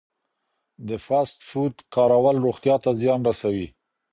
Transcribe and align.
د 0.87 0.89
فاسټ 1.05 1.39
فوډ 1.49 1.75
کارول 1.95 2.35
روغتیا 2.45 2.75
ته 2.83 2.89
زیان 3.01 3.19
رسوي. 3.29 3.67